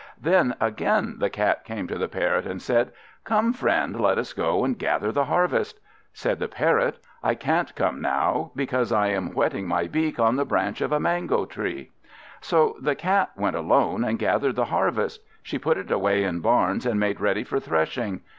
[0.19, 2.91] Then again the Cat came to the Parrot, and said
[3.23, 5.79] "Come, friend, let us go and gather the harvest."
[6.11, 10.43] Said the Parrot, "I can't come now, because I am whetting my beak on the
[10.43, 11.91] branch of a mango tree."
[12.41, 15.21] So the Cat went alone, and gathered the harvest.
[15.43, 18.21] She put it away in barns, and made ready for threshing.